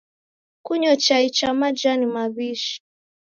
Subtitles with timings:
[0.65, 2.75] Kunyo chai cha majani maw'ishi.